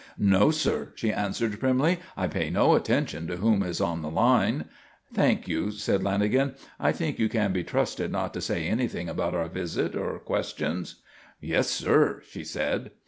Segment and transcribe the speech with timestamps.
[0.17, 1.99] "No, sir," she answered primly.
[2.17, 4.65] "I pay no attention to whom is on a line."
[5.13, 6.57] "Thank you," said Lanagan.
[6.79, 11.03] "I think you can be trusted not to say anything about our visit or questions?"
[11.39, 12.89] "Yes, sir," she said.